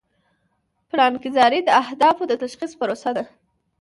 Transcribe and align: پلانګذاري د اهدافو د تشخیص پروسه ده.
پلانګذاري 0.89 1.59
د 1.63 1.69
اهدافو 1.81 2.23
د 2.27 2.33
تشخیص 2.43 2.71
پروسه 2.79 3.09
ده. 3.17 3.23